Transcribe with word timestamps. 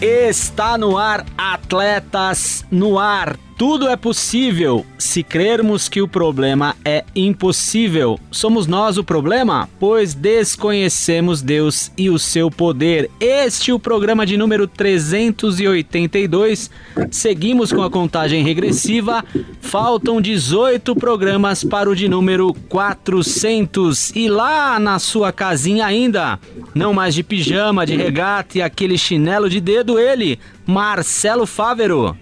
Está 0.00 0.76
no 0.76 0.98
ar, 0.98 1.24
Atletas 1.38 2.66
no 2.70 3.00
Ar. 3.00 3.45
Tudo 3.58 3.88
é 3.88 3.96
possível 3.96 4.84
se 4.98 5.22
crermos 5.22 5.88
que 5.88 6.02
o 6.02 6.08
problema 6.08 6.76
é 6.84 7.02
impossível. 7.14 8.20
Somos 8.30 8.66
nós 8.66 8.98
o 8.98 9.04
problema? 9.04 9.66
Pois 9.80 10.12
desconhecemos 10.12 11.40
Deus 11.40 11.90
e 11.96 12.10
o 12.10 12.18
seu 12.18 12.50
poder. 12.50 13.10
Este 13.18 13.70
é 13.70 13.74
o 13.74 13.78
programa 13.78 14.26
de 14.26 14.36
número 14.36 14.66
382. 14.66 16.70
Seguimos 17.10 17.72
com 17.72 17.82
a 17.82 17.90
contagem 17.90 18.44
regressiva. 18.44 19.24
Faltam 19.62 20.20
18 20.20 20.94
programas 20.94 21.64
para 21.64 21.88
o 21.88 21.96
de 21.96 22.10
número 22.10 22.52
400. 22.68 24.14
E 24.14 24.28
lá 24.28 24.78
na 24.78 24.98
sua 24.98 25.32
casinha 25.32 25.86
ainda, 25.86 26.38
não 26.74 26.92
mais 26.92 27.14
de 27.14 27.22
pijama, 27.22 27.86
de 27.86 27.96
regata 27.96 28.58
e 28.58 28.62
aquele 28.62 28.98
chinelo 28.98 29.48
de 29.48 29.62
dedo, 29.62 29.98
ele, 29.98 30.38
Marcelo 30.66 31.46
Fávero. 31.46 32.14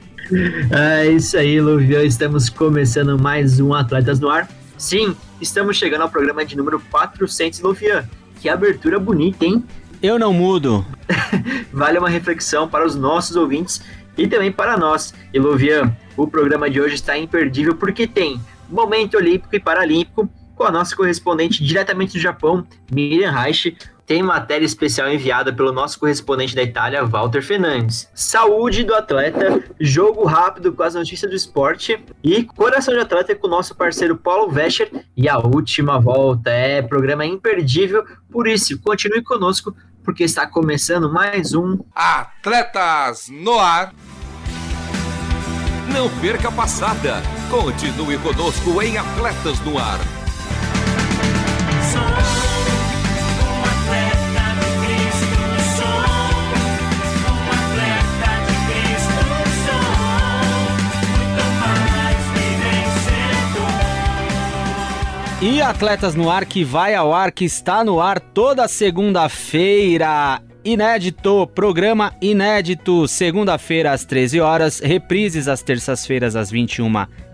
É 0.70 1.06
isso 1.06 1.36
aí, 1.36 1.60
Luvião. 1.60 2.02
Estamos 2.02 2.48
começando 2.48 3.20
mais 3.20 3.60
um 3.60 3.74
Atletas 3.74 4.20
no 4.20 4.30
Ar. 4.30 4.48
Sim, 4.78 5.14
estamos 5.40 5.76
chegando 5.76 6.02
ao 6.02 6.08
programa 6.08 6.44
de 6.44 6.56
número 6.56 6.80
400, 6.90 7.60
Luvian. 7.60 8.08
Que 8.40 8.48
abertura 8.48 8.98
bonita, 8.98 9.44
hein? 9.44 9.64
Eu 10.02 10.18
não 10.18 10.32
mudo. 10.32 10.84
vale 11.72 11.98
uma 11.98 12.08
reflexão 12.08 12.68
para 12.68 12.86
os 12.86 12.94
nossos 12.94 13.36
ouvintes 13.36 13.82
e 14.16 14.26
também 14.26 14.50
para 14.50 14.76
nós. 14.76 15.14
E 15.32 15.38
Luvian, 15.38 15.94
o 16.16 16.26
programa 16.26 16.70
de 16.70 16.80
hoje 16.80 16.94
está 16.94 17.16
imperdível 17.16 17.74
porque 17.74 18.06
tem 18.06 18.40
momento 18.68 19.16
olímpico 19.16 19.54
e 19.54 19.60
paralímpico 19.60 20.28
com 20.54 20.64
a 20.64 20.70
nossa 20.70 20.94
correspondente 20.94 21.62
diretamente 21.64 22.14
do 22.14 22.20
Japão, 22.20 22.66
Miriam 22.90 23.30
Reich, 23.30 23.76
tem 24.06 24.22
matéria 24.22 24.64
especial 24.64 25.10
enviada 25.10 25.52
pelo 25.52 25.72
nosso 25.72 25.98
correspondente 25.98 26.54
da 26.54 26.62
Itália, 26.62 27.04
Walter 27.04 27.42
Fernandes. 27.42 28.08
Saúde 28.14 28.84
do 28.84 28.94
atleta, 28.94 29.64
jogo 29.80 30.24
rápido 30.24 30.72
com 30.72 30.82
as 30.82 30.94
notícias 30.94 31.30
do 31.30 31.36
esporte 31.36 31.98
e 32.22 32.44
coração 32.44 32.94
de 32.94 33.00
atleta 33.00 33.34
com 33.34 33.46
o 33.46 33.50
nosso 33.50 33.74
parceiro 33.74 34.16
Paulo 34.16 34.50
Vescher 34.50 34.90
e 35.16 35.28
a 35.28 35.38
última 35.38 35.98
volta. 35.98 36.50
É 36.50 36.82
programa 36.82 37.24
imperdível, 37.24 38.04
por 38.30 38.46
isso 38.46 38.78
continue 38.80 39.22
conosco 39.22 39.74
porque 40.02 40.24
está 40.24 40.46
começando 40.46 41.10
mais 41.10 41.54
um 41.54 41.78
Atletas 41.94 43.28
no 43.30 43.58
Ar. 43.58 43.94
Não 45.92 46.10
perca 46.20 46.48
a 46.48 46.52
passada. 46.52 47.22
Continue 47.50 48.18
conosco 48.18 48.82
em 48.82 48.98
Atletas 48.98 49.60
no 49.60 49.78
Ar. 49.78 49.98
E 65.46 65.60
Atletas 65.60 66.14
no 66.14 66.30
Ar 66.30 66.46
que 66.46 66.64
vai 66.64 66.94
ao 66.94 67.12
ar, 67.12 67.30
que 67.30 67.44
está 67.44 67.84
no 67.84 68.00
ar 68.00 68.18
toda 68.18 68.66
segunda-feira. 68.66 70.40
Inédito, 70.64 71.46
programa 71.48 72.14
inédito, 72.22 73.06
segunda-feira 73.06 73.92
às 73.92 74.06
13 74.06 74.40
horas, 74.40 74.80
reprises 74.80 75.46
às 75.46 75.60
terças-feiras 75.60 76.34
às 76.34 76.50
21 76.50 76.90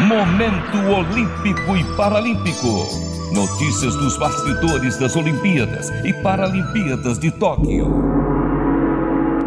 Momento 0.00 0.78
olímpico 0.78 1.76
e 1.76 1.84
paralímpico. 1.96 3.13
Notícias 3.34 3.96
dos 3.96 4.16
bastidores 4.16 4.96
das 4.96 5.16
Olimpíadas 5.16 5.90
e 6.04 6.12
Paralimpíadas 6.22 7.18
de 7.18 7.32
Tóquio. 7.32 7.88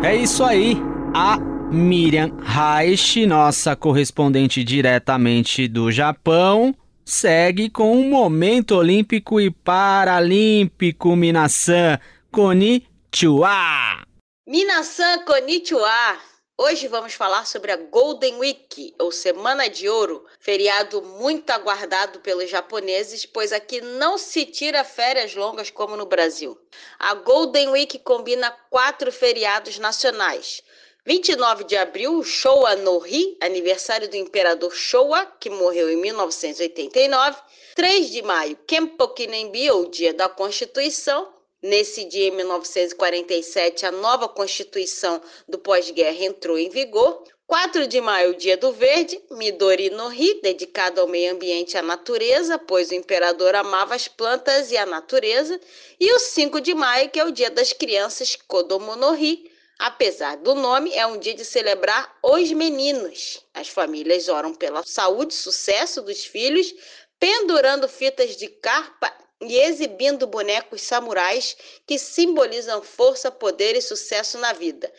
É 0.03 0.13
isso 0.13 0.43
aí. 0.43 0.75
A 1.13 1.37
Miriam 1.71 2.33
Reich, 2.41 3.25
nossa 3.25 3.77
correspondente 3.77 4.61
diretamente 4.61 5.69
do 5.69 5.89
Japão, 5.89 6.75
segue 7.05 7.69
com 7.69 7.97
um 7.97 8.09
momento 8.09 8.75
olímpico 8.75 9.39
e 9.39 9.49
paralímpico. 9.49 11.15
Minasan 11.15 11.97
Konnichiwa. 12.29 14.03
Minasan 14.45 15.23
Konnichiwa. 15.25 16.17
Hoje 16.59 16.87
vamos 16.87 17.13
falar 17.13 17.45
sobre 17.45 17.71
a 17.71 17.75
Golden 17.75 18.39
Week, 18.39 18.95
ou 18.97 19.11
Semana 19.11 19.69
de 19.69 19.87
Ouro, 19.87 20.25
feriado 20.39 21.03
muito 21.03 21.51
aguardado 21.51 22.19
pelos 22.21 22.49
japoneses, 22.49 23.27
pois 23.27 23.53
aqui 23.53 23.79
não 23.79 24.17
se 24.17 24.43
tira 24.43 24.83
férias 24.83 25.35
longas 25.35 25.69
como 25.69 25.95
no 25.95 26.07
Brasil. 26.07 26.57
A 26.97 27.13
Golden 27.13 27.69
Week 27.69 27.99
combina 27.99 28.49
quatro 28.71 29.11
feriados 29.11 29.77
nacionais. 29.77 30.63
29 31.05 31.63
de 31.65 31.77
abril, 31.77 32.23
Showa 32.23 32.75
no 32.77 33.05
Hi, 33.05 33.37
aniversário 33.39 34.09
do 34.09 34.15
imperador 34.15 34.73
Showa, 34.73 35.27
que 35.39 35.51
morreu 35.51 35.91
em 35.91 35.97
1989. 35.97 37.39
3 37.75 38.09
de 38.09 38.23
maio, 38.23 38.57
Kenpoku 38.65 39.27
Nenbi, 39.27 39.69
ou 39.69 39.85
Dia 39.91 40.11
da 40.11 40.27
Constituição. 40.27 41.36
Nesse 41.61 42.05
dia, 42.05 42.27
em 42.27 42.31
1947, 42.31 43.83
a 43.87 43.91
nova 43.91 44.29
Constituição 44.29 45.19
do 45.47 45.57
pós-guerra 45.57 46.23
entrou 46.23 46.55
em 46.55 46.69
vigor. 46.69 47.23
4 47.47 47.87
de 47.87 47.99
maio, 47.99 48.35
Dia 48.35 48.55
do 48.55 48.71
Verde, 48.71 49.19
Midori 49.31 49.89
no 49.89 50.11
Hi, 50.11 50.39
dedicado 50.43 51.01
ao 51.01 51.07
meio 51.07 51.33
ambiente 51.33 51.73
e 51.73 51.77
à 51.77 51.81
natureza, 51.81 52.59
pois 52.59 52.91
o 52.91 52.93
imperador 52.93 53.55
amava 53.55 53.95
as 53.95 54.07
plantas 54.07 54.71
e 54.71 54.77
a 54.77 54.85
natureza. 54.85 55.59
E 55.99 56.13
o 56.13 56.19
5 56.19 56.61
de 56.61 56.75
maio, 56.75 57.09
que 57.09 57.19
é 57.19 57.25
o 57.25 57.31
Dia 57.31 57.49
das 57.49 57.73
Crianças, 57.73 58.35
Kodomo 58.35 58.95
no 58.95 59.15
Hi. 59.15 59.49
Apesar 59.79 60.37
do 60.37 60.53
nome, 60.53 60.93
é 60.93 61.07
um 61.07 61.17
dia 61.17 61.33
de 61.33 61.45
celebrar 61.45 62.17
os 62.21 62.51
meninos. 62.51 63.43
As 63.53 63.67
famílias 63.67 64.27
oram 64.27 64.53
pela 64.53 64.83
saúde 64.83 65.33
e 65.33 65.37
sucesso 65.37 66.01
dos 66.03 66.23
filhos, 66.23 66.73
pendurando 67.19 67.87
fitas 67.87 68.35
de 68.35 68.47
carpa 68.47 69.11
e 69.41 69.59
exibindo 69.59 70.27
bonecos 70.27 70.81
samurais 70.81 71.55
que 71.85 71.97
simbolizam 71.97 72.81
força, 72.81 73.31
poder 73.31 73.75
e 73.75 73.81
sucesso 73.81 74.37
na 74.37 74.53
vida. 74.53 74.91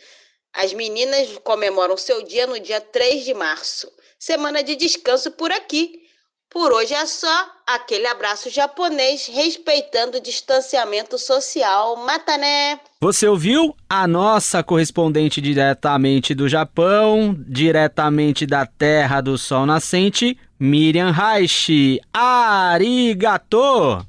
As 0.53 0.73
meninas 0.73 1.37
comemoram 1.43 1.97
seu 1.97 2.23
dia 2.23 2.47
no 2.47 2.59
dia 2.59 2.81
3 2.81 3.23
de 3.23 3.33
março. 3.33 3.91
Semana 4.17 4.63
de 4.63 4.75
descanso 4.75 5.31
por 5.31 5.51
aqui. 5.51 6.07
Por 6.49 6.73
hoje 6.73 6.95
é 6.95 7.05
só. 7.05 7.47
Aquele 7.67 8.07
abraço 8.07 8.49
japonês 8.49 9.27
respeitando 9.27 10.17
o 10.17 10.21
distanciamento 10.21 11.19
social. 11.19 11.95
Matané! 11.97 12.79
Você 12.99 13.27
ouviu? 13.27 13.75
A 13.87 14.07
nossa 14.07 14.63
correspondente 14.63 15.39
diretamente 15.39 16.33
do 16.33 16.49
Japão, 16.49 17.35
diretamente 17.47 18.47
da 18.47 18.65
terra 18.65 19.21
do 19.21 19.37
sol 19.37 19.67
nascente, 19.67 20.35
Miriam 20.59 21.11
Reich. 21.11 22.01
Arigato! 22.11 24.08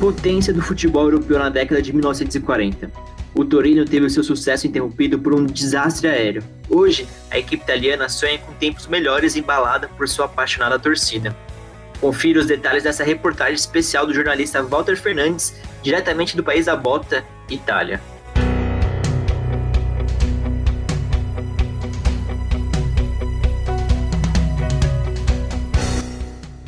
Potência 0.00 0.50
do 0.50 0.62
futebol 0.62 1.02
europeu 1.02 1.38
na 1.38 1.50
década 1.50 1.82
de 1.82 1.92
1940. 1.92 2.90
O 3.34 3.44
Torino 3.44 3.84
teve 3.84 4.06
o 4.06 4.10
seu 4.10 4.24
sucesso 4.24 4.66
interrompido 4.66 5.18
por 5.18 5.34
um 5.34 5.44
desastre 5.44 6.08
aéreo. 6.08 6.42
Hoje, 6.70 7.06
a 7.30 7.38
equipe 7.38 7.62
italiana 7.62 8.08
sonha 8.08 8.38
com 8.38 8.50
tempos 8.54 8.86
melhores 8.86 9.36
embalada 9.36 9.88
por 9.88 10.08
sua 10.08 10.24
apaixonada 10.24 10.78
torcida. 10.78 11.36
Confira 12.00 12.40
os 12.40 12.46
detalhes 12.46 12.82
dessa 12.82 13.04
reportagem 13.04 13.54
especial 13.56 14.06
do 14.06 14.14
jornalista 14.14 14.62
Walter 14.62 14.96
Fernandes, 14.96 15.54
diretamente 15.82 16.34
do 16.34 16.42
país 16.42 16.64
da 16.64 16.74
Bota, 16.74 17.22
Itália. 17.50 18.00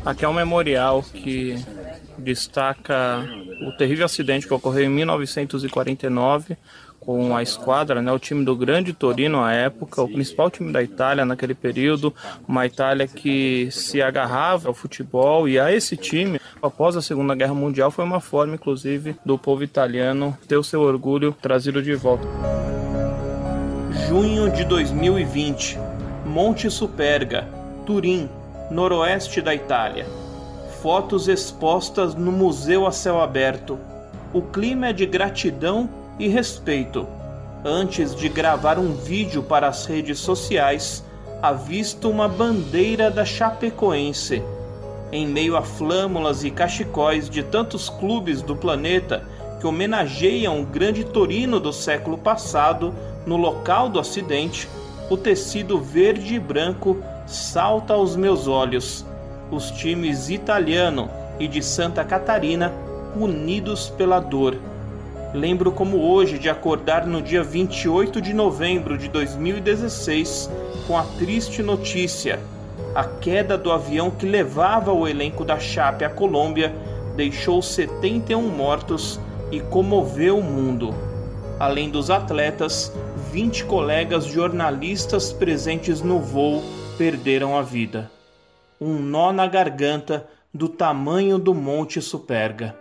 Aqui 0.04 0.22
é 0.22 0.28
um 0.28 0.34
memorial 0.34 1.02
que 1.02 1.56
destaca 2.22 3.26
o 3.66 3.72
terrível 3.72 4.06
acidente 4.06 4.46
que 4.46 4.54
ocorreu 4.54 4.84
em 4.84 4.88
1949 4.88 6.56
com 7.04 7.36
a 7.36 7.42
esquadra, 7.42 8.00
né, 8.00 8.12
o 8.12 8.18
time 8.18 8.44
do 8.44 8.54
Grande 8.54 8.92
Torino 8.92 9.42
à 9.42 9.52
época, 9.52 10.00
o 10.00 10.08
principal 10.08 10.48
time 10.48 10.72
da 10.72 10.80
Itália 10.80 11.24
naquele 11.24 11.52
período, 11.52 12.14
uma 12.46 12.64
Itália 12.64 13.08
que 13.08 13.68
se 13.72 14.00
agarrava 14.00 14.68
ao 14.68 14.74
futebol 14.74 15.48
e 15.48 15.58
a 15.58 15.72
esse 15.72 15.96
time, 15.96 16.40
após 16.62 16.96
a 16.96 17.02
Segunda 17.02 17.34
Guerra 17.34 17.54
Mundial, 17.54 17.90
foi 17.90 18.04
uma 18.04 18.20
forma, 18.20 18.54
inclusive, 18.54 19.16
do 19.26 19.36
povo 19.36 19.64
italiano 19.64 20.38
ter 20.46 20.56
o 20.56 20.62
seu 20.62 20.80
orgulho 20.80 21.34
trazido 21.42 21.82
de 21.82 21.94
volta. 21.96 22.24
Junho 24.06 24.48
de 24.52 24.64
2020, 24.64 25.78
Monte 26.24 26.70
Superga, 26.70 27.48
Turim, 27.84 28.28
noroeste 28.70 29.42
da 29.42 29.52
Itália 29.52 30.06
fotos 30.82 31.28
expostas 31.28 32.16
no 32.16 32.32
museu 32.32 32.88
a 32.88 32.90
céu 32.90 33.20
aberto. 33.20 33.78
O 34.32 34.42
clima 34.42 34.88
é 34.88 34.92
de 34.92 35.06
gratidão 35.06 35.88
e 36.18 36.26
respeito. 36.26 37.06
Antes 37.64 38.16
de 38.16 38.28
gravar 38.28 38.80
um 38.80 38.92
vídeo 38.92 39.44
para 39.44 39.68
as 39.68 39.86
redes 39.86 40.18
sociais, 40.18 41.04
avisto 41.40 42.10
uma 42.10 42.26
bandeira 42.26 43.12
da 43.12 43.24
Chapecoense. 43.24 44.42
Em 45.12 45.24
meio 45.24 45.56
a 45.56 45.62
flâmulas 45.62 46.42
e 46.42 46.50
cachecóis 46.50 47.30
de 47.30 47.44
tantos 47.44 47.88
clubes 47.88 48.42
do 48.42 48.56
planeta 48.56 49.24
que 49.60 49.66
homenageiam 49.68 50.60
o 50.60 50.66
grande 50.66 51.04
Torino 51.04 51.60
do 51.60 51.72
século 51.72 52.18
passado, 52.18 52.92
no 53.24 53.36
local 53.36 53.88
do 53.88 54.00
acidente, 54.00 54.68
o 55.08 55.16
tecido 55.16 55.78
verde 55.78 56.34
e 56.34 56.40
branco 56.40 56.96
salta 57.24 57.94
aos 57.94 58.16
meus 58.16 58.48
olhos 58.48 59.06
os 59.54 59.70
times 59.70 60.30
italiano 60.30 61.10
e 61.38 61.46
de 61.46 61.62
Santa 61.62 62.02
Catarina 62.04 62.72
unidos 63.14 63.90
pela 63.90 64.18
dor. 64.18 64.56
Lembro 65.34 65.72
como 65.72 65.98
hoje 65.98 66.38
de 66.38 66.48
acordar 66.48 67.06
no 67.06 67.22
dia 67.22 67.42
28 67.42 68.20
de 68.20 68.32
novembro 68.32 68.96
de 68.96 69.08
2016 69.08 70.50
com 70.86 70.96
a 70.96 71.02
triste 71.18 71.62
notícia: 71.62 72.38
a 72.94 73.04
queda 73.04 73.56
do 73.56 73.70
avião 73.70 74.10
que 74.10 74.26
levava 74.26 74.92
o 74.92 75.06
elenco 75.06 75.44
da 75.44 75.58
Chape 75.58 76.04
à 76.04 76.10
Colômbia 76.10 76.74
deixou 77.16 77.60
71 77.60 78.40
mortos 78.48 79.20
e 79.50 79.60
comoveu 79.60 80.38
o 80.38 80.42
mundo. 80.42 80.94
Além 81.60 81.90
dos 81.90 82.10
atletas, 82.10 82.92
20 83.30 83.64
colegas 83.64 84.24
jornalistas 84.24 85.32
presentes 85.32 86.00
no 86.02 86.18
voo 86.18 86.62
perderam 86.96 87.56
a 87.56 87.62
vida 87.62 88.10
um 88.82 88.98
nó 88.98 89.32
na 89.32 89.46
garganta 89.46 90.28
do 90.52 90.68
tamanho 90.68 91.38
do 91.38 91.54
Monte 91.54 92.02
Superga. 92.02 92.76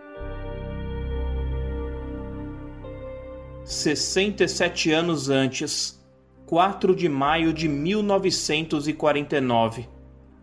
67 3.64 4.92
anos 4.92 5.30
antes, 5.30 6.04
4 6.48 6.96
de 6.96 7.08
maio 7.08 7.54
de 7.54 7.68
1949, 7.68 9.88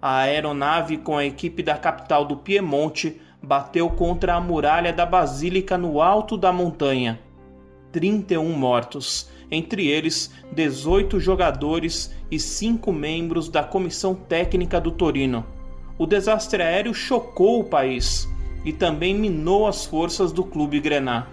a 0.00 0.18
aeronave 0.18 0.98
com 0.98 1.18
a 1.18 1.26
equipe 1.26 1.60
da 1.62 1.76
capital 1.76 2.24
do 2.24 2.36
Piemonte 2.36 3.20
bateu 3.42 3.90
contra 3.90 4.34
a 4.34 4.40
muralha 4.40 4.92
da 4.92 5.04
Basílica 5.04 5.76
no 5.76 6.00
alto 6.00 6.36
da 6.36 6.52
montanha. 6.52 7.18
31 7.90 8.52
mortos, 8.52 9.28
entre 9.50 9.86
eles 9.88 10.32
18 10.52 11.18
jogadores 11.20 12.14
e 12.30 12.38
5 12.38 12.92
membros 12.92 13.48
da 13.48 13.62
comissão 13.62 14.14
técnica 14.14 14.80
do 14.80 14.90
Torino. 14.90 15.44
O 15.98 16.06
desastre 16.06 16.62
aéreo 16.62 16.94
chocou 16.94 17.60
o 17.60 17.64
país 17.64 18.28
e 18.64 18.72
também 18.72 19.14
minou 19.14 19.66
as 19.66 19.84
forças 19.84 20.32
do 20.32 20.44
clube 20.44 20.80
Grená. 20.80 21.26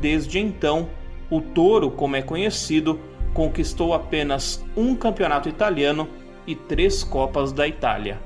Desde 0.00 0.38
então, 0.38 0.88
o 1.30 1.40
Toro, 1.40 1.90
como 1.90 2.16
é 2.16 2.22
conhecido, 2.22 2.98
conquistou 3.34 3.92
apenas 3.94 4.64
um 4.76 4.94
campeonato 4.94 5.48
italiano 5.48 6.08
e 6.46 6.54
três 6.54 7.04
Copas 7.04 7.52
da 7.52 7.68
Itália. 7.68 8.20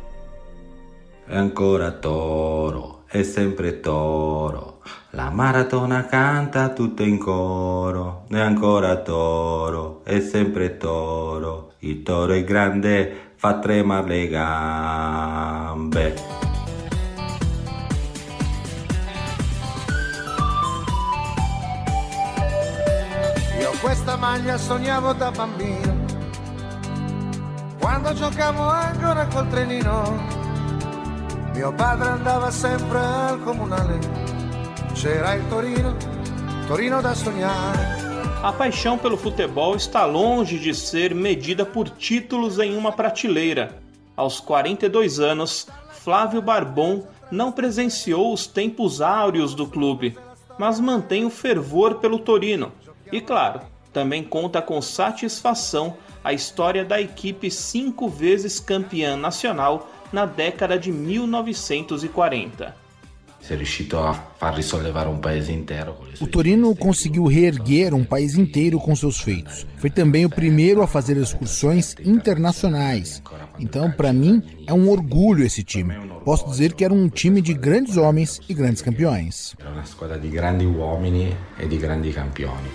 Ancora 1.28 1.90
Toro, 1.90 3.00
è 3.10 3.22
sempre 3.22 3.72
Toro. 3.72 4.71
La 5.10 5.30
maratona 5.30 6.06
canta 6.06 6.70
tutto 6.70 7.02
in 7.02 7.18
coro. 7.18 8.24
E 8.30 8.40
ancora 8.40 8.96
Toro, 8.96 10.00
è 10.04 10.20
sempre 10.20 10.76
Toro. 10.76 11.72
Il 11.80 12.02
Toro 12.02 12.32
è 12.32 12.44
grande, 12.44 13.32
fa 13.36 13.58
tremare 13.58 14.08
le 14.08 14.28
gambe. 14.28 16.14
Io 23.60 23.70
questa 23.80 24.16
maglia 24.16 24.56
sognavo 24.56 25.12
da 25.12 25.30
bambino, 25.30 26.04
quando 27.78 28.12
giocavo 28.14 28.62
ancora 28.62 29.26
col 29.26 29.48
trenino. 29.48 30.40
Mio 31.52 31.72
padre 31.74 32.08
andava 32.08 32.50
sempre 32.50 32.98
al 32.98 33.42
comunale, 33.42 33.98
Torino, 35.50 35.96
Torino 36.68 37.02
da. 37.02 37.12
A 38.40 38.52
paixão 38.52 38.96
pelo 38.96 39.16
futebol 39.16 39.74
está 39.74 40.04
longe 40.04 40.60
de 40.60 40.72
ser 40.72 41.12
medida 41.12 41.66
por 41.66 41.88
títulos 41.88 42.60
em 42.60 42.76
uma 42.76 42.92
prateleira. 42.92 43.82
Aos 44.16 44.38
42 44.38 45.18
anos, 45.18 45.66
Flávio 45.90 46.40
Barbon 46.40 47.04
não 47.32 47.50
presenciou 47.50 48.32
os 48.32 48.46
tempos 48.46 49.00
áureos 49.00 49.56
do 49.56 49.66
clube, 49.66 50.16
mas 50.56 50.78
mantém 50.78 51.24
o 51.24 51.30
fervor 51.30 51.96
pelo 51.96 52.20
Torino. 52.20 52.70
E 53.10 53.20
claro, 53.20 53.60
também 53.92 54.22
conta 54.22 54.62
com 54.62 54.80
satisfação 54.80 55.96
a 56.22 56.32
história 56.32 56.84
da 56.84 57.00
equipe 57.00 57.50
cinco 57.50 58.08
vezes 58.08 58.60
campeã 58.60 59.16
nacional 59.16 59.90
na 60.12 60.26
década 60.26 60.78
de 60.78 60.92
1940. 60.92 62.81
O 66.20 66.26
Torino 66.28 66.76
conseguiu 66.76 67.26
reerguer 67.26 67.92
um 67.92 68.04
país 68.04 68.36
inteiro 68.36 68.78
com 68.78 68.94
seus 68.94 69.20
feitos. 69.20 69.66
Foi 69.78 69.90
também 69.90 70.24
o 70.24 70.30
primeiro 70.30 70.80
a 70.80 70.86
fazer 70.86 71.16
excursões 71.16 71.96
internacionais. 72.04 73.20
Então, 73.58 73.90
para 73.90 74.12
mim, 74.12 74.42
é 74.66 74.72
um 74.72 74.88
orgulho 74.88 75.44
esse 75.44 75.64
time. 75.64 75.94
Posso 76.24 76.48
dizer 76.48 76.72
que 76.72 76.84
era 76.84 76.94
um 76.94 77.08
time 77.08 77.42
de 77.42 77.52
grandes 77.52 77.96
homens 77.96 78.40
e 78.48 78.54
grandes 78.54 78.80
campeões. 78.80 79.56
Era 79.58 79.70
uma 79.70 79.84
squadra 79.84 80.18
de 80.18 80.28
grandes 80.28 80.68
homens 80.76 81.34
e 81.58 81.66
de 81.66 81.76
grandes 81.78 82.14
campioni. 82.14 82.70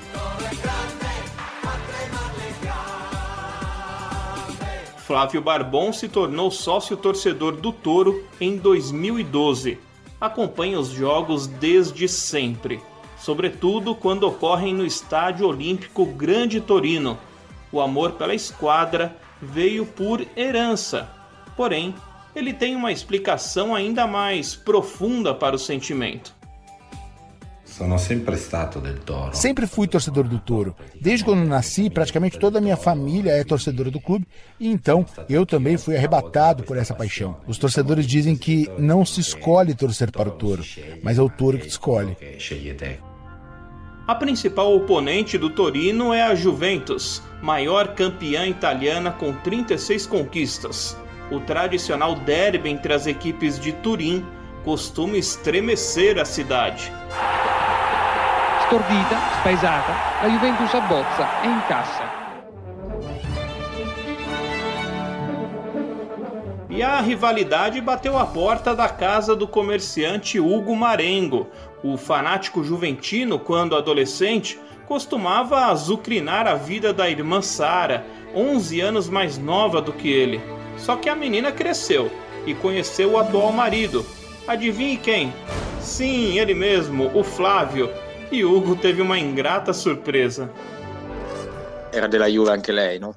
Flávio 4.98 5.42
Barbon 5.42 5.94
se 5.94 6.10
tornou 6.10 6.52
sócio 6.52 6.98
torcedor 6.98 7.56
do 7.56 7.72
Toro 7.72 8.26
em 8.42 8.58
2012. 8.58 9.87
Acompanha 10.20 10.80
os 10.80 10.90
jogos 10.90 11.46
desde 11.46 12.08
sempre, 12.08 12.82
sobretudo 13.20 13.94
quando 13.94 14.24
ocorrem 14.24 14.74
no 14.74 14.86
Estádio 14.86 15.48
Olímpico 15.48 16.06
Grande 16.06 16.60
Torino. 16.60 17.18
O 17.72 17.80
amor 17.80 18.14
pela 18.14 18.34
esquadra 18.34 19.16
veio 19.42 19.86
por 19.86 20.26
herança, 20.36 21.10
porém, 21.56 21.94
ele 22.36 22.54
tem 22.54 22.76
uma 22.76 22.92
explicação 22.92 23.76
ainda 23.76 24.08
mais 24.08 24.56
profunda 24.56 25.34
para 25.34 25.56
o 25.56 25.60
sentimento. 25.60 26.37
Sono 27.78 28.00
sempre 28.00 28.36
stato 28.38 28.80
del 28.80 29.04
Toro. 29.04 29.36
Sempre 29.36 29.68
fui 29.68 29.88
torcedor 29.88 30.28
do 30.28 30.40
Toro. 30.40 30.76
Desde 31.00 31.24
quando 31.24 31.48
nasci, 31.48 31.92
praticamente 31.92 32.40
toda 32.40 32.58
a 32.58 32.62
minha 32.62 32.76
família 32.76 33.34
é 33.34 33.44
torcedora 33.44 33.92
do 33.92 34.02
clube 34.02 34.26
e 34.60 34.68
então 34.68 35.06
eu 35.30 35.46
também 35.46 35.78
fui 35.78 35.96
arrebatado 35.96 36.64
por 36.64 36.76
essa 36.76 36.96
paixão. 36.96 37.38
Os 37.46 37.60
torcedores 37.60 38.08
dizem 38.08 38.36
que 38.36 38.68
não 38.80 39.06
se 39.06 39.20
escolhe 39.20 39.76
torcer 39.76 40.12
para 40.12 40.28
o 40.28 40.32
Toro, 40.32 40.64
mas 41.04 41.20
é 41.20 41.22
o 41.22 41.30
Toro 41.30 41.60
que 41.60 41.68
te 41.68 41.70
escolhe. 41.70 42.18
A 44.08 44.16
principal 44.16 44.76
oponente 44.76 45.38
do 45.38 45.52
Torino 45.52 46.12
é 46.12 46.24
a 46.24 46.34
Juventus, 46.34 47.22
maior 47.44 47.94
campeã 47.94 48.48
italiana 48.48 49.12
com 49.12 49.32
36 49.34 50.08
conquistas. 50.08 50.98
O 51.30 51.40
tradicional 51.42 52.16
derby 52.16 52.70
entre 52.70 52.92
as 52.92 53.06
equipes 53.06 53.60
de 53.60 53.72
Turim 53.72 54.26
costuma 54.64 55.16
estremecer 55.16 56.18
a 56.18 56.26
cidade. 56.26 56.92
Stordita, 58.68 59.18
spaesata, 59.40 59.94
la 60.22 60.30
Juventus 60.30 60.76
abbozza 60.76 61.26
e 61.42 61.48
incassa. 61.48 62.04
E 66.70 66.84
a 66.84 67.00
rivalidade 67.00 67.80
bateu 67.80 68.18
a 68.18 68.26
porta 68.26 68.76
da 68.76 68.90
casa 68.90 69.34
do 69.34 69.48
comerciante 69.48 70.38
Hugo 70.38 70.76
Marengo. 70.76 71.48
O 71.82 71.96
fanático 71.96 72.62
juventino, 72.62 73.40
quando 73.40 73.74
adolescente, 73.74 74.60
costumava 74.86 75.68
azucrinar 75.68 76.46
a 76.46 76.56
vida 76.56 76.92
da 76.92 77.10
irmã 77.10 77.42
Sara, 77.42 78.06
11 78.36 78.82
anos 78.82 79.08
mais 79.08 79.38
nova 79.38 79.82
do 79.82 79.94
que 79.94 80.10
ele. 80.10 80.42
Só 80.76 80.98
que 80.98 81.08
a 81.08 81.16
menina 81.16 81.54
cresceu 81.54 82.12
e 82.46 82.54
conheceu 82.54 83.14
o 83.14 83.18
atual 83.18 83.54
marido. 83.54 84.06
Adivinhe 84.46 84.98
quem? 84.98 85.34
Sim, 85.80 86.38
ele 86.38 86.54
mesmo, 86.54 87.10
o 87.18 87.24
Flávio. 87.24 87.90
E 88.32 88.44
Hugo 88.44 88.76
teve 88.76 89.02
uma 89.02 89.18
ingrata 89.18 89.74
surpresa. 89.74 90.52
Era 91.92 92.08
della 92.08 92.30
Juve 92.30 92.52
anche 92.52 92.72
lei, 92.72 93.00
no? 93.00 93.16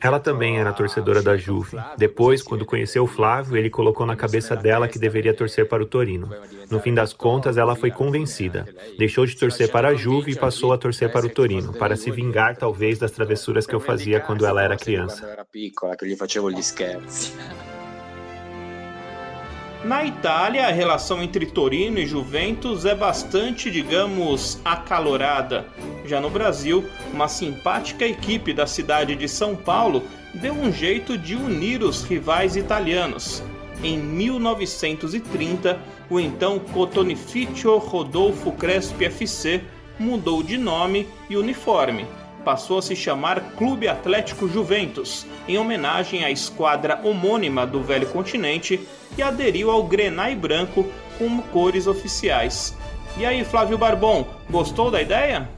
Ela 0.00 0.18
também 0.18 0.58
era 0.58 0.72
torcedora 0.72 1.22
da 1.22 1.36
Juve. 1.36 1.76
Depois, 1.96 2.42
quando 2.42 2.64
conheceu 2.64 3.04
o 3.04 3.06
Flávio, 3.06 3.56
ele 3.56 3.68
colocou 3.68 4.06
na 4.06 4.16
cabeça 4.16 4.56
dela 4.56 4.88
que 4.88 4.98
deveria 4.98 5.34
torcer 5.34 5.68
para 5.68 5.82
o 5.82 5.86
Torino. 5.86 6.30
No 6.70 6.80
fim 6.80 6.94
das 6.94 7.12
contas, 7.12 7.58
ela 7.58 7.76
foi 7.76 7.90
convencida. 7.90 8.66
Deixou 8.98 9.26
de 9.26 9.36
torcer 9.36 9.70
para 9.70 9.88
a 9.88 9.94
Juve 9.94 10.32
e 10.32 10.36
passou 10.36 10.72
a 10.72 10.78
torcer 10.78 11.12
para 11.12 11.26
o 11.26 11.30
Torino, 11.30 11.72
para 11.74 11.96
se 11.96 12.10
vingar 12.10 12.56
talvez 12.56 12.98
das 12.98 13.10
travessuras 13.10 13.66
que 13.66 13.74
eu 13.74 13.80
fazia 13.80 14.20
quando 14.20 14.46
ela 14.46 14.62
era 14.62 14.76
criança. 14.76 15.46
Na 19.84 20.04
Itália, 20.04 20.66
a 20.66 20.70
relação 20.70 21.22
entre 21.22 21.46
Torino 21.46 21.98
e 21.98 22.06
Juventus 22.06 22.84
é 22.84 22.94
bastante, 22.94 23.70
digamos, 23.70 24.60
acalorada. 24.62 25.66
Já 26.04 26.20
no 26.20 26.28
Brasil, 26.28 26.84
uma 27.14 27.28
simpática 27.28 28.04
equipe 28.04 28.52
da 28.52 28.66
cidade 28.66 29.16
de 29.16 29.26
São 29.26 29.56
Paulo 29.56 30.02
deu 30.34 30.52
um 30.52 30.70
jeito 30.70 31.16
de 31.16 31.34
unir 31.34 31.82
os 31.82 32.02
rivais 32.02 32.56
italianos. 32.56 33.42
Em 33.82 33.96
1930, 33.96 35.80
o 36.10 36.20
então 36.20 36.58
Cotonificio 36.58 37.78
Rodolfo 37.78 38.52
Crespi 38.52 39.06
FC 39.06 39.62
mudou 39.98 40.42
de 40.42 40.58
nome 40.58 41.08
e 41.30 41.38
uniforme 41.38 42.06
passou 42.44 42.78
a 42.78 42.82
se 42.82 42.96
chamar 42.96 43.40
Clube 43.56 43.88
Atlético 43.88 44.48
Juventus, 44.48 45.26
em 45.46 45.58
homenagem 45.58 46.24
à 46.24 46.30
esquadra 46.30 47.00
homônima 47.04 47.66
do 47.66 47.82
velho 47.82 48.06
continente, 48.08 48.80
e 49.16 49.22
aderiu 49.22 49.70
ao 49.70 49.84
Grenai 49.84 50.34
branco 50.34 50.86
como 51.18 51.42
cores 51.44 51.86
oficiais. 51.86 52.74
E 53.16 53.26
aí, 53.26 53.44
Flávio 53.44 53.76
Barbon, 53.76 54.26
gostou 54.48 54.90
da 54.90 55.02
ideia? 55.02 55.48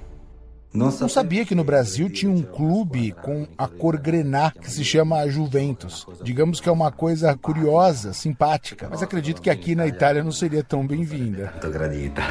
Não 0.75 0.91
sabia 0.91 1.45
que 1.45 1.55
no 1.55 1.63
Brasil 1.63 2.09
tinha 2.09 2.33
um 2.33 2.41
clube 2.41 3.13
com 3.13 3.47
a 3.59 3.69
cor 3.69 3.99
grená 3.99 4.51
que 4.51 4.71
se 4.71 4.83
chama 4.83 5.29
Juventus. 5.29 6.07
Digamos 6.23 6.61
que 6.61 6.69
é 6.69 6.73
uma 6.73 6.91
coisa 6.91 7.37
curiosa, 7.37 8.15
simpática, 8.15 8.89
mas 8.91 9.03
acredito 9.03 9.43
que 9.43 9.51
aqui 9.51 9.75
na 9.75 9.87
Itália 9.87 10.25
não 10.25 10.33
seria 10.33 10.65
tão 10.65 10.87
bem-vinda. 10.87 11.51
Muito 11.53 11.71
gradita. 11.71 12.23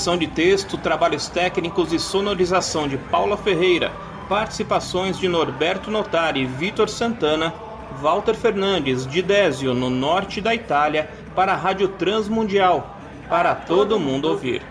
Edição 0.00 0.16
de 0.16 0.28
texto, 0.28 0.78
trabalhos 0.78 1.28
técnicos 1.28 1.92
e 1.92 1.98
sonorização 1.98 2.88
de 2.88 2.96
Paula 2.96 3.36
Ferreira, 3.36 3.92
participações 4.30 5.18
de 5.18 5.28
Norberto 5.28 5.90
Notari, 5.90 6.46
Vitor 6.46 6.88
Santana, 6.88 7.52
Walter 8.00 8.34
Fernandes, 8.34 9.06
de 9.06 9.20
Désio, 9.20 9.74
no 9.74 9.90
norte 9.90 10.40
da 10.40 10.54
Itália, 10.54 11.10
para 11.34 11.52
a 11.52 11.56
Rádio 11.56 11.88
Transmundial, 11.88 12.96
para 13.28 13.54
todo 13.54 14.00
mundo 14.00 14.26
ouvir. 14.26 14.62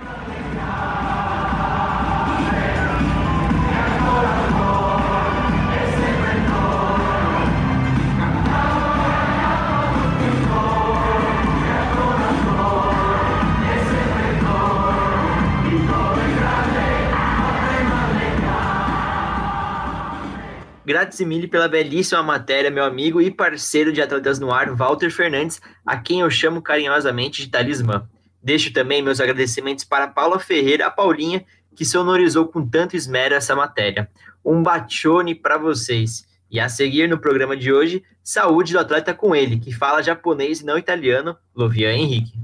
Mille 21.20 21.48
pela 21.48 21.68
belíssima 21.68 22.22
matéria, 22.22 22.70
meu 22.70 22.84
amigo 22.84 23.22
e 23.22 23.32
parceiro 23.32 23.92
de 23.92 24.01
Atletas 24.01 24.39
no 24.39 24.51
Ar, 24.51 24.74
Walter 24.75 25.10
Fernandes, 25.10 25.60
a 25.86 25.98
quem 25.98 26.22
eu 26.22 26.30
chamo 26.30 26.62
carinhosamente 26.62 27.42
de 27.42 27.50
Talismã. 27.50 28.08
Deixo 28.42 28.72
também 28.72 29.01
meus 29.01 29.20
agradecimentos 29.20 29.84
para 29.84 30.08
Paula 30.08 30.39
Ferreira, 30.39 30.88
a 30.88 30.92
Paulinha, 30.92 31.44
que 31.75 31.84
sonorizou 31.84 32.48
com 32.48 32.66
tanto 32.66 32.96
esmero 32.96 33.36
essa 33.36 33.56
matéria. 33.56 34.10
Um 34.46 34.62
bachone 34.62 35.34
para 35.34 35.58
vocês. 35.58 36.25
E 36.51 36.60
a 36.60 36.70
seguir 36.70 37.10
no 37.10 37.18
programa 37.18 37.58
de 37.58 37.74
hoje, 37.74 38.04
saúde 38.24 38.74
do 38.74 38.80
atleta 38.80 39.13
com 39.13 39.36
ele, 39.36 39.60
que 39.60 39.74
fala 39.74 40.01
japonês 40.01 40.62
e 40.62 40.66
não 40.66 40.78
italiano, 40.78 41.36
Lovian 41.56 41.94
Henrique. 41.94 42.39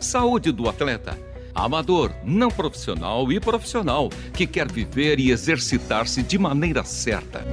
Saúde 0.00 0.52
do 0.52 0.68
atleta 0.68 1.25
amador, 1.64 2.12
não 2.22 2.50
profissional 2.50 3.30
e 3.32 3.40
profissional 3.40 4.10
que 4.32 4.46
quer 4.46 4.70
viver 4.70 5.18
e 5.18 5.30
exercitar-se 5.30 6.22
de 6.22 6.38
maneira 6.38 6.84
certa. 6.84 7.44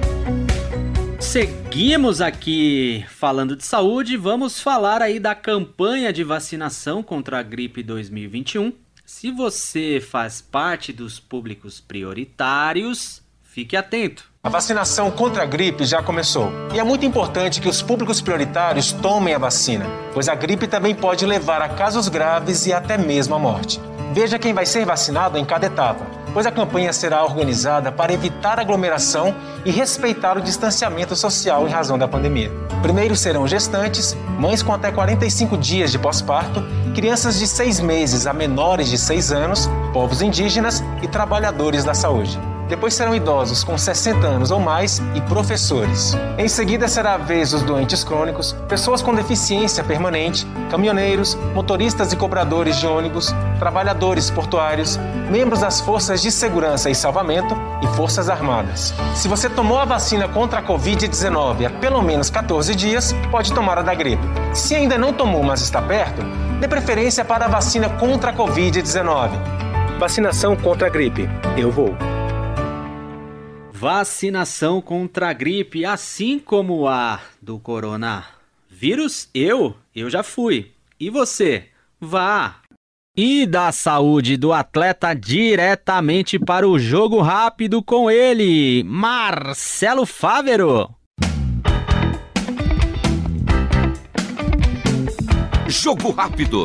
Seguimos 1.18 2.20
aqui 2.20 3.04
falando 3.08 3.56
de 3.56 3.64
saúde, 3.64 4.16
vamos 4.16 4.60
falar 4.60 5.00
aí 5.00 5.18
da 5.18 5.34
campanha 5.34 6.12
de 6.12 6.22
vacinação 6.22 7.02
contra 7.02 7.38
a 7.38 7.42
gripe 7.42 7.82
2021. 7.82 8.72
Se 9.06 9.30
você 9.30 10.00
faz 10.00 10.40
parte 10.40 10.92
dos 10.92 11.18
públicos 11.18 11.80
prioritários, 11.80 13.22
fique 13.42 13.76
atento. 13.76 14.32
A 14.42 14.48
vacinação 14.50 15.10
contra 15.10 15.42
a 15.42 15.46
gripe 15.46 15.84
já 15.84 16.02
começou. 16.02 16.52
E 16.74 16.78
é 16.78 16.84
muito 16.84 17.06
importante 17.06 17.60
que 17.60 17.68
os 17.68 17.80
públicos 17.80 18.20
prioritários 18.20 18.92
tomem 18.92 19.34
a 19.34 19.38
vacina, 19.38 19.86
pois 20.12 20.28
a 20.28 20.34
gripe 20.34 20.68
também 20.68 20.94
pode 20.94 21.24
levar 21.24 21.62
a 21.62 21.68
casos 21.70 22.08
graves 22.08 22.66
e 22.66 22.72
até 22.72 22.98
mesmo 22.98 23.34
a 23.34 23.38
morte. 23.38 23.80
Veja 24.14 24.38
quem 24.38 24.52
vai 24.54 24.64
ser 24.64 24.86
vacinado 24.86 25.36
em 25.36 25.44
cada 25.44 25.66
etapa, 25.66 26.06
pois 26.32 26.46
a 26.46 26.52
campanha 26.52 26.92
será 26.92 27.24
organizada 27.24 27.90
para 27.90 28.12
evitar 28.12 28.60
aglomeração 28.60 29.34
e 29.64 29.72
respeitar 29.72 30.38
o 30.38 30.40
distanciamento 30.40 31.16
social 31.16 31.66
em 31.66 31.70
razão 31.72 31.98
da 31.98 32.06
pandemia. 32.06 32.48
Primeiro 32.80 33.16
serão 33.16 33.44
gestantes, 33.44 34.16
mães 34.38 34.62
com 34.62 34.72
até 34.72 34.92
45 34.92 35.58
dias 35.58 35.90
de 35.90 35.98
pós-parto, 35.98 36.62
crianças 36.94 37.40
de 37.40 37.48
6 37.48 37.80
meses 37.80 38.24
a 38.28 38.32
menores 38.32 38.88
de 38.88 38.98
6 38.98 39.32
anos, 39.32 39.68
povos 39.92 40.22
indígenas 40.22 40.80
e 41.02 41.08
trabalhadores 41.08 41.82
da 41.82 41.92
saúde. 41.92 42.38
Depois 42.74 42.92
serão 42.92 43.14
idosos 43.14 43.62
com 43.62 43.78
60 43.78 44.26
anos 44.26 44.50
ou 44.50 44.58
mais 44.58 45.00
e 45.14 45.20
professores. 45.20 46.18
Em 46.36 46.48
seguida 46.48 46.88
será 46.88 47.14
a 47.14 47.16
vez 47.16 47.52
dos 47.52 47.62
doentes 47.62 48.02
crônicos, 48.02 48.52
pessoas 48.68 49.00
com 49.00 49.14
deficiência 49.14 49.84
permanente, 49.84 50.44
caminhoneiros, 50.72 51.36
motoristas 51.54 52.12
e 52.12 52.16
cobradores 52.16 52.76
de 52.76 52.84
ônibus, 52.84 53.32
trabalhadores 53.60 54.28
portuários, 54.28 54.98
membros 55.30 55.60
das 55.60 55.80
forças 55.80 56.20
de 56.20 56.32
segurança 56.32 56.90
e 56.90 56.96
salvamento 56.96 57.56
e 57.80 57.86
forças 57.94 58.28
armadas. 58.28 58.92
Se 59.14 59.28
você 59.28 59.48
tomou 59.48 59.78
a 59.78 59.84
vacina 59.84 60.26
contra 60.26 60.58
a 60.58 60.62
Covid-19 60.64 61.66
há 61.66 61.70
pelo 61.78 62.02
menos 62.02 62.28
14 62.28 62.74
dias, 62.74 63.14
pode 63.30 63.52
tomar 63.52 63.78
a 63.78 63.82
da 63.82 63.94
gripe. 63.94 64.26
Se 64.52 64.74
ainda 64.74 64.98
não 64.98 65.12
tomou, 65.12 65.44
mas 65.44 65.60
está 65.60 65.80
perto, 65.80 66.22
dê 66.58 66.66
preferência 66.66 67.24
para 67.24 67.44
a 67.44 67.48
vacina 67.48 67.88
contra 67.88 68.32
a 68.32 68.34
Covid-19. 68.34 69.30
Vacinação 70.00 70.56
contra 70.56 70.88
a 70.88 70.90
gripe. 70.90 71.30
Eu 71.56 71.70
vou 71.70 71.94
vacinação 73.84 74.80
contra 74.80 75.28
a 75.28 75.32
gripe, 75.34 75.84
assim 75.84 76.38
como 76.38 76.88
a 76.88 77.20
do 77.42 77.58
coronavírus, 77.58 79.28
eu, 79.34 79.76
eu 79.94 80.08
já 80.08 80.22
fui. 80.22 80.72
E 80.98 81.10
você? 81.10 81.66
Vá! 82.00 82.62
E 83.14 83.44
da 83.44 83.70
saúde 83.72 84.38
do 84.38 84.54
atleta 84.54 85.12
diretamente 85.12 86.38
para 86.38 86.66
o 86.66 86.78
jogo 86.78 87.20
rápido 87.20 87.82
com 87.82 88.10
ele, 88.10 88.82
Marcelo 88.84 90.06
Fávero. 90.06 90.88
Jogo 95.68 96.10
rápido. 96.10 96.64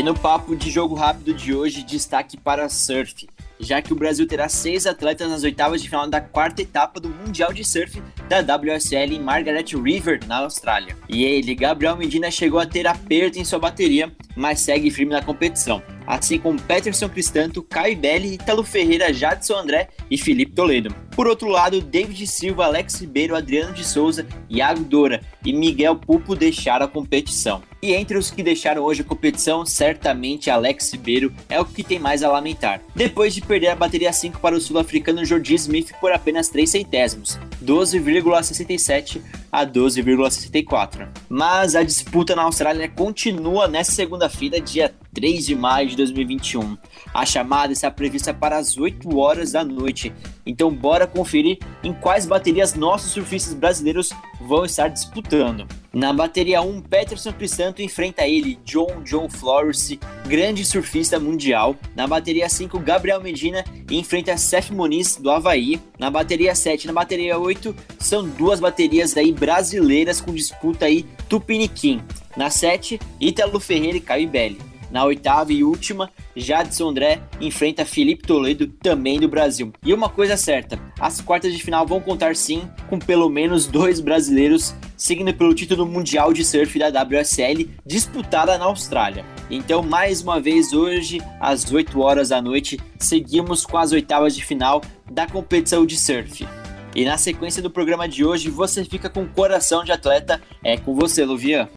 E 0.00 0.02
no 0.02 0.14
papo 0.14 0.56
de 0.56 0.70
jogo 0.70 0.94
rápido 0.94 1.34
de 1.34 1.54
hoje, 1.54 1.82
destaque 1.82 2.34
para 2.34 2.70
surf. 2.70 3.28
já 3.58 3.82
que 3.82 3.92
o 3.92 3.96
Brasil 3.96 4.26
terá 4.26 4.48
seis 4.48 4.86
atletas 4.86 5.28
nas 5.28 5.42
oitavas 5.42 5.82
de 5.82 5.90
final 5.90 6.08
da 6.08 6.22
quarta 6.22 6.62
etapa 6.62 6.98
do 6.98 7.10
Mundial 7.10 7.52
de 7.52 7.62
Surf 7.62 8.02
da 8.26 8.40
WSL 8.40 9.14
em 9.14 9.20
Margaret 9.20 9.66
River, 9.74 10.20
na 10.26 10.38
Austrália. 10.38 10.96
E 11.06 11.22
ele, 11.22 11.54
Gabriel 11.54 11.98
Medina, 11.98 12.30
chegou 12.30 12.58
a 12.58 12.64
ter 12.64 12.86
aperto 12.86 13.38
em 13.38 13.44
sua 13.44 13.58
bateria, 13.58 14.10
mas 14.40 14.60
segue 14.60 14.90
firme 14.90 15.12
na 15.12 15.22
competição 15.22 15.82
assim 16.10 16.38
como 16.38 16.60
Peterson 16.60 17.08
Cristanto, 17.08 17.62
Caio 17.62 17.96
Belli, 17.96 18.34
Italo 18.34 18.64
Ferreira, 18.64 19.12
Jadson 19.12 19.56
André 19.56 19.88
e 20.10 20.18
Felipe 20.18 20.52
Toledo. 20.52 20.92
Por 21.14 21.26
outro 21.26 21.48
lado, 21.48 21.80
David 21.80 22.26
Silva, 22.26 22.64
Alex 22.64 23.00
Ribeiro, 23.00 23.36
Adriano 23.36 23.72
de 23.72 23.84
Souza, 23.84 24.26
Iago 24.48 24.82
Dora 24.82 25.20
e 25.44 25.52
Miguel 25.52 25.96
Pupo 25.96 26.34
deixaram 26.34 26.86
a 26.86 26.88
competição. 26.88 27.62
E 27.82 27.94
entre 27.94 28.18
os 28.18 28.30
que 28.30 28.42
deixaram 28.42 28.82
hoje 28.82 29.00
a 29.02 29.04
competição, 29.04 29.64
certamente 29.64 30.50
Alex 30.50 30.92
Ribeiro 30.92 31.32
é 31.48 31.58
o 31.60 31.64
que 31.64 31.82
tem 31.82 31.98
mais 31.98 32.22
a 32.22 32.30
lamentar. 32.30 32.82
Depois 32.94 33.34
de 33.34 33.40
perder 33.40 33.68
a 33.68 33.76
bateria 33.76 34.12
5 34.12 34.38
para 34.38 34.54
o 34.54 34.60
sul-africano 34.60 35.24
Jordi 35.24 35.54
Smith 35.54 35.92
por 36.00 36.12
apenas 36.12 36.48
3 36.48 36.68
centésimos, 36.68 37.38
12,67 37.64 39.22
a 39.50 39.66
12,64. 39.66 41.08
Mas 41.28 41.74
a 41.74 41.82
disputa 41.82 42.36
na 42.36 42.42
Austrália 42.42 42.88
continua 42.88 43.66
nesta 43.66 43.92
segunda-feira, 44.30 44.60
dia 44.60 44.94
3 45.12 45.44
de 45.44 45.54
maio 45.54 45.88
de 45.88 45.96
2021. 45.96 46.78
A 47.12 47.26
chamada 47.26 47.72
está 47.72 47.90
prevista 47.90 48.32
para 48.32 48.56
as 48.56 48.78
8 48.78 49.16
horas 49.18 49.52
da 49.52 49.64
noite. 49.64 50.12
Então 50.46 50.72
bora 50.72 51.06
conferir 51.06 51.58
em 51.82 51.92
quais 51.92 52.26
baterias 52.26 52.74
nossos 52.74 53.12
surfistas 53.12 53.54
brasileiros 53.54 54.10
vão 54.40 54.64
estar 54.64 54.88
disputando. 54.88 55.66
Na 55.92 56.12
bateria 56.12 56.62
1, 56.62 56.82
Peterson 56.82 57.32
Crisanto 57.32 57.82
enfrenta 57.82 58.26
ele, 58.26 58.58
John 58.64 59.02
John 59.04 59.28
Flores, 59.28 59.98
grande 60.26 60.64
surfista 60.64 61.18
mundial. 61.18 61.76
Na 61.96 62.06
bateria 62.06 62.48
5, 62.48 62.78
Gabriel 62.78 63.20
Medina 63.20 63.64
enfrenta 63.90 64.36
Seth 64.36 64.70
Moniz, 64.70 65.16
do 65.16 65.30
Havaí. 65.30 65.80
Na 65.98 66.10
bateria 66.10 66.54
7 66.54 66.86
na 66.86 66.92
bateria 66.92 67.38
8, 67.38 67.74
são 67.98 68.26
duas 68.28 68.60
baterias 68.60 69.16
aí 69.16 69.32
brasileiras 69.32 70.20
com 70.20 70.32
disputa 70.32 70.86
aí 70.86 71.04
Tupiniquim. 71.28 72.00
Na 72.36 72.50
7, 72.50 72.98
Ítalo 73.20 73.58
Ferreira 73.58 73.96
e 73.96 74.00
Caio 74.00 74.28
Belli. 74.28 74.70
Na 74.90 75.04
oitava 75.04 75.52
e 75.52 75.62
última, 75.62 76.10
Jadson 76.34 76.88
André 76.88 77.22
enfrenta 77.40 77.84
Felipe 77.84 78.26
Toledo, 78.26 78.66
também 78.66 79.20
do 79.20 79.28
Brasil. 79.28 79.72
E 79.84 79.94
uma 79.94 80.08
coisa 80.08 80.36
certa, 80.36 80.80
as 80.98 81.20
quartas 81.20 81.52
de 81.52 81.62
final 81.62 81.86
vão 81.86 82.00
contar 82.00 82.34
sim 82.34 82.68
com 82.88 82.98
pelo 82.98 83.28
menos 83.28 83.66
dois 83.66 84.00
brasileiros 84.00 84.74
seguindo 84.96 85.32
pelo 85.32 85.54
título 85.54 85.86
mundial 85.86 86.32
de 86.32 86.44
surf 86.44 86.78
da 86.78 86.88
WSL 87.02 87.70
disputada 87.86 88.58
na 88.58 88.66
Austrália. 88.66 89.24
Então, 89.48 89.82
mais 89.82 90.22
uma 90.22 90.40
vez 90.40 90.72
hoje, 90.72 91.20
às 91.40 91.72
8 91.72 91.98
horas 92.00 92.28
da 92.28 92.42
noite, 92.42 92.78
seguimos 92.98 93.64
com 93.64 93.78
as 93.78 93.92
oitavas 93.92 94.34
de 94.34 94.44
final 94.44 94.82
da 95.10 95.26
competição 95.26 95.86
de 95.86 95.96
surf. 95.96 96.46
E 96.94 97.04
na 97.04 97.16
sequência 97.16 97.62
do 97.62 97.70
programa 97.70 98.08
de 98.08 98.24
hoje, 98.24 98.50
você 98.50 98.84
fica 98.84 99.08
com 99.08 99.26
coração 99.26 99.84
de 99.84 99.92
atleta. 99.92 100.42
É 100.62 100.76
com 100.76 100.94
você, 100.94 101.24
Luvian. 101.24 101.68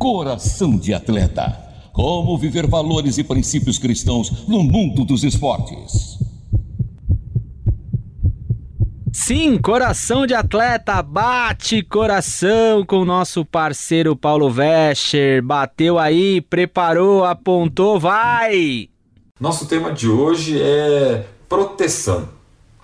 Coração 0.00 0.78
de 0.78 0.94
Atleta. 0.94 1.58
Como 1.92 2.38
viver 2.38 2.66
valores 2.66 3.18
e 3.18 3.22
princípios 3.22 3.76
cristãos 3.76 4.48
no 4.48 4.62
mundo 4.62 5.04
dos 5.04 5.22
esportes. 5.22 6.18
Sim, 9.12 9.58
coração 9.58 10.26
de 10.26 10.32
atleta, 10.32 11.02
bate 11.02 11.82
coração 11.82 12.82
com 12.86 13.00
o 13.00 13.04
nosso 13.04 13.44
parceiro 13.44 14.16
Paulo 14.16 14.48
Vescher. 14.48 15.42
Bateu 15.42 15.98
aí, 15.98 16.40
preparou, 16.40 17.26
apontou, 17.26 18.00
vai! 18.00 18.88
Nosso 19.38 19.66
tema 19.66 19.92
de 19.92 20.08
hoje 20.08 20.58
é 20.62 21.26
proteção. 21.46 22.26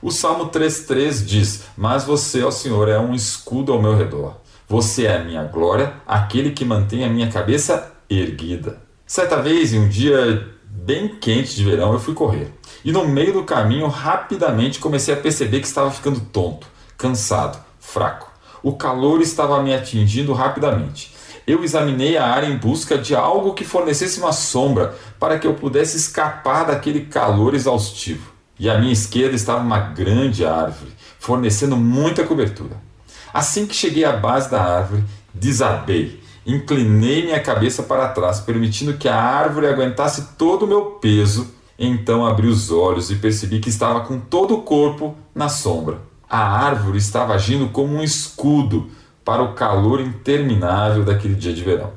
O 0.02 0.10
Salmo 0.10 0.50
3,3 0.50 1.24
diz: 1.24 1.64
Mas 1.78 2.04
você, 2.04 2.42
ó 2.42 2.50
Senhor, 2.50 2.90
é 2.90 2.98
um 2.98 3.14
escudo 3.14 3.72
ao 3.72 3.80
meu 3.80 3.96
redor. 3.96 4.44
Você 4.68 5.04
é 5.04 5.14
a 5.14 5.22
minha 5.22 5.44
glória, 5.44 5.94
aquele 6.04 6.50
que 6.50 6.64
mantém 6.64 7.04
a 7.04 7.08
minha 7.08 7.30
cabeça 7.30 7.92
erguida. 8.10 8.80
Certa 9.06 9.40
vez, 9.40 9.72
em 9.72 9.78
um 9.78 9.88
dia 9.88 10.44
bem 10.64 11.06
quente 11.06 11.54
de 11.54 11.62
verão, 11.62 11.92
eu 11.92 12.00
fui 12.00 12.14
correr. 12.14 12.52
E 12.84 12.90
no 12.90 13.06
meio 13.06 13.32
do 13.32 13.44
caminho, 13.44 13.86
rapidamente 13.86 14.80
comecei 14.80 15.14
a 15.14 15.16
perceber 15.16 15.60
que 15.60 15.68
estava 15.68 15.88
ficando 15.92 16.18
tonto, 16.18 16.66
cansado, 16.98 17.62
fraco. 17.78 18.28
O 18.60 18.72
calor 18.72 19.20
estava 19.20 19.62
me 19.62 19.72
atingindo 19.72 20.32
rapidamente. 20.32 21.14
Eu 21.46 21.62
examinei 21.62 22.16
a 22.16 22.26
área 22.26 22.48
em 22.48 22.56
busca 22.56 22.98
de 22.98 23.14
algo 23.14 23.54
que 23.54 23.64
fornecesse 23.64 24.18
uma 24.18 24.32
sombra 24.32 24.96
para 25.20 25.38
que 25.38 25.46
eu 25.46 25.54
pudesse 25.54 25.96
escapar 25.96 26.64
daquele 26.66 27.02
calor 27.02 27.54
exaustivo. 27.54 28.32
E 28.58 28.68
à 28.68 28.76
minha 28.76 28.92
esquerda 28.92 29.36
estava 29.36 29.60
uma 29.60 29.78
grande 29.78 30.44
árvore, 30.44 30.90
fornecendo 31.20 31.76
muita 31.76 32.24
cobertura. 32.24 32.85
Assim 33.32 33.66
que 33.66 33.74
cheguei 33.74 34.04
à 34.04 34.12
base 34.16 34.50
da 34.50 34.62
árvore, 34.62 35.04
desabei, 35.34 36.22
inclinei 36.46 37.24
minha 37.24 37.40
cabeça 37.40 37.82
para 37.82 38.08
trás, 38.08 38.40
permitindo 38.40 38.94
que 38.94 39.08
a 39.08 39.20
árvore 39.20 39.66
aguentasse 39.66 40.34
todo 40.38 40.64
o 40.64 40.68
meu 40.68 40.82
peso. 40.92 41.54
Então 41.78 42.24
abri 42.24 42.46
os 42.46 42.70
olhos 42.70 43.10
e 43.10 43.16
percebi 43.16 43.60
que 43.60 43.68
estava 43.68 44.00
com 44.00 44.18
todo 44.18 44.54
o 44.54 44.62
corpo 44.62 45.14
na 45.34 45.48
sombra. 45.48 45.98
A 46.28 46.38
árvore 46.38 46.98
estava 46.98 47.34
agindo 47.34 47.68
como 47.68 47.94
um 47.94 48.02
escudo 48.02 48.90
para 49.24 49.42
o 49.42 49.54
calor 49.54 50.00
interminável 50.00 51.04
daquele 51.04 51.34
dia 51.34 51.52
de 51.52 51.62
verão. 51.62 51.92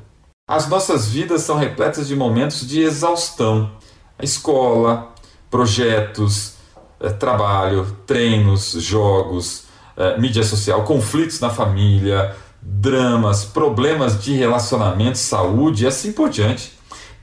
As 0.47 0.67
nossas 0.67 1.07
vidas 1.07 1.43
são 1.43 1.55
repletas 1.55 2.07
de 2.07 2.15
momentos 2.15 2.67
de 2.67 2.81
exaustão. 2.81 3.71
A 4.17 4.25
escola, 4.25 5.13
projetos, 5.49 6.55
eh, 6.99 7.09
trabalho, 7.09 7.95
treinos, 8.07 8.71
jogos, 8.71 9.65
eh, 9.99 10.17
mídia 10.17 10.43
social, 10.43 10.83
conflitos 10.85 11.41
na 11.41 11.49
família, 11.49 12.33
dramas, 12.61 13.43
problemas 13.43 14.23
de 14.23 14.33
relacionamento, 14.33 15.17
saúde 15.17 15.83
e 15.83 15.87
assim 15.87 16.13
por 16.13 16.29
diante. 16.29 16.71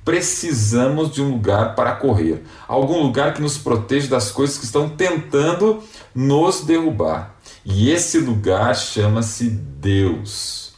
Precisamos 0.05 1.11
de 1.11 1.23
um 1.23 1.31
lugar 1.31 1.75
para 1.75 1.93
correr, 1.93 2.45
algum 2.69 3.03
lugar 3.03 3.33
que 3.33 3.41
nos 3.41 3.57
proteja 3.57 4.09
das 4.09 4.31
coisas 4.31 4.59
que 4.59 4.67
estão 4.67 4.91
tentando 4.91 5.83
nos 6.15 6.61
derrubar. 6.61 7.35
E 7.65 7.91
esse 7.91 8.19
lugar 8.19 8.77
chama-se 8.77 9.49
Deus. 9.49 10.75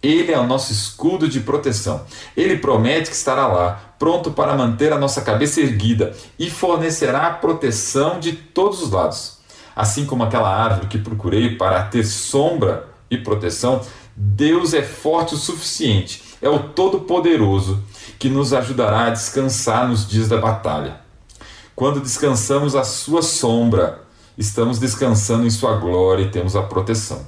Ele 0.00 0.30
é 0.32 0.38
o 0.38 0.46
nosso 0.46 0.72
escudo 0.72 1.28
de 1.28 1.40
proteção. 1.40 2.06
Ele 2.36 2.58
promete 2.58 3.10
que 3.10 3.16
estará 3.16 3.48
lá, 3.48 3.94
pronto 3.98 4.30
para 4.30 4.56
manter 4.56 4.92
a 4.92 4.98
nossa 4.98 5.20
cabeça 5.20 5.60
erguida 5.60 6.14
e 6.38 6.48
fornecerá 6.48 7.28
proteção 7.32 8.20
de 8.20 8.32
todos 8.32 8.82
os 8.82 8.90
lados. 8.92 9.39
Assim 9.74 10.04
como 10.06 10.22
aquela 10.24 10.54
árvore 10.54 10.88
que 10.88 10.98
procurei 10.98 11.56
para 11.56 11.82
ter 11.84 12.04
sombra 12.04 12.88
e 13.10 13.16
proteção, 13.18 13.80
Deus 14.14 14.74
é 14.74 14.82
forte 14.82 15.34
o 15.34 15.38
suficiente, 15.38 16.22
é 16.42 16.48
o 16.48 16.58
Todo-Poderoso 16.58 17.82
que 18.18 18.28
nos 18.28 18.52
ajudará 18.52 19.06
a 19.06 19.10
descansar 19.10 19.88
nos 19.88 20.06
dias 20.06 20.28
da 20.28 20.36
batalha. 20.36 21.00
Quando 21.74 22.00
descansamos 22.00 22.76
à 22.76 22.84
sua 22.84 23.22
sombra, 23.22 24.02
estamos 24.36 24.78
descansando 24.78 25.46
em 25.46 25.50
sua 25.50 25.76
glória 25.76 26.24
e 26.24 26.30
temos 26.30 26.54
a 26.54 26.62
proteção. 26.62 27.26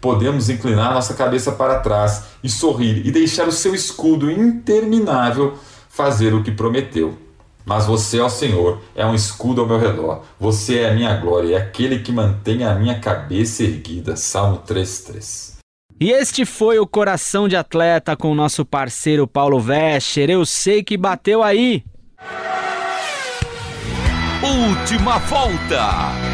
Podemos 0.00 0.50
inclinar 0.50 0.92
nossa 0.92 1.14
cabeça 1.14 1.52
para 1.52 1.78
trás 1.78 2.24
e 2.42 2.48
sorrir 2.48 3.06
e 3.06 3.10
deixar 3.10 3.46
o 3.46 3.52
seu 3.52 3.74
escudo 3.74 4.30
interminável 4.30 5.54
fazer 5.88 6.34
o 6.34 6.42
que 6.42 6.50
prometeu. 6.50 7.16
Mas 7.64 7.86
você, 7.86 8.20
ó 8.20 8.28
Senhor, 8.28 8.80
é 8.94 9.06
um 9.06 9.14
escudo 9.14 9.62
ao 9.62 9.66
meu 9.66 9.78
redor. 9.78 10.22
Você 10.38 10.80
é 10.80 10.90
a 10.90 10.94
minha 10.94 11.16
glória, 11.16 11.56
é 11.56 11.60
aquele 11.60 12.00
que 12.00 12.12
mantém 12.12 12.64
a 12.64 12.74
minha 12.74 13.00
cabeça 13.00 13.62
erguida. 13.62 14.16
Salmo 14.16 14.58
3:3. 14.58 15.54
E 16.00 16.10
este 16.10 16.44
foi 16.44 16.78
o 16.78 16.86
coração 16.86 17.48
de 17.48 17.56
atleta 17.56 18.16
com 18.16 18.30
o 18.30 18.34
nosso 18.34 18.64
parceiro 18.64 19.26
Paulo 19.26 19.60
Vescher. 19.60 20.28
Eu 20.28 20.44
sei 20.44 20.82
que 20.82 20.96
bateu 20.96 21.42
aí. 21.42 21.84
Última 24.42 25.18
volta. 25.20 26.33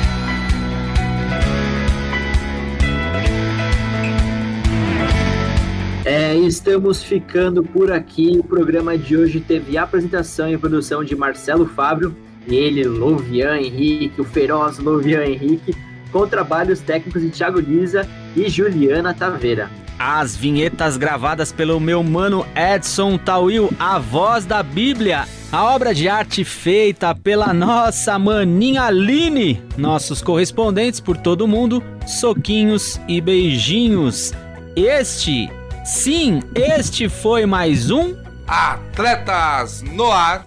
É, 6.05 6.35
estamos 6.35 7.03
ficando 7.03 7.63
por 7.63 7.93
aqui. 7.93 8.39
O 8.39 8.43
programa 8.43 8.97
de 8.97 9.17
hoje 9.17 9.39
teve 9.39 9.77
apresentação 9.77 10.51
e 10.51 10.57
produção 10.57 11.05
de 11.05 11.15
Marcelo 11.15 11.67
Fábio, 11.67 12.17
ele, 12.49 12.85
Lovian 12.85 13.59
Henrique, 13.59 14.19
o 14.21 14.25
feroz 14.25 14.79
Lovian 14.79 15.25
Henrique, 15.25 15.77
com 16.11 16.27
trabalhos 16.27 16.81
técnicos 16.81 17.21
de 17.21 17.29
Thiago 17.29 17.61
Liza 17.61 18.09
e 18.35 18.49
Juliana 18.49 19.13
Taveira. 19.13 19.71
As 19.99 20.35
vinhetas 20.35 20.97
gravadas 20.97 21.53
pelo 21.53 21.79
meu 21.79 22.03
mano 22.03 22.47
Edson 22.57 23.19
Tawil, 23.19 23.69
a 23.79 23.99
voz 23.99 24.47
da 24.47 24.63
Bíblia. 24.63 25.29
A 25.53 25.65
obra 25.75 25.93
de 25.93 26.09
arte 26.09 26.45
feita 26.45 27.15
pela 27.15 27.53
nossa 27.53 28.19
maninha 28.19 28.85
Aline. 28.85 29.63
Nossos 29.77 30.23
correspondentes 30.23 31.01
por 31.01 31.19
todo 31.19 31.43
o 31.43 31.49
mundo, 31.49 31.83
soquinhos 32.07 32.99
e 33.07 33.21
beijinhos. 33.21 34.33
Este 34.75 35.51
Sim, 35.85 36.43
este 36.55 37.09
foi 37.09 37.47
mais 37.47 37.91
um 37.91 38.15
Atletas 38.47 39.81
no 39.83 40.11
Ar. 40.11 40.47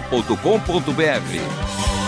jornal.com.br. 0.00 2.05